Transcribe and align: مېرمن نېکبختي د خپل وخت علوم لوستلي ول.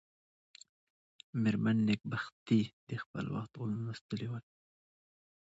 مېرمن 1.41 1.77
نېکبختي 1.87 2.59
د 2.89 2.91
خپل 3.03 3.25
وخت 3.35 3.51
علوم 3.61 3.79
لوستلي 3.85 4.27
ول. 4.29 4.43